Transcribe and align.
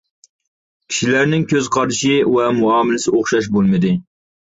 كىشىلەرنىڭ 0.93 1.43
كۆز 1.51 1.69
قارشى 1.75 2.15
ۋە 2.37 2.47
مۇئامىلىسى 2.61 3.13
ئوخشاش 3.19 3.51
بولمىدى. 3.59 3.93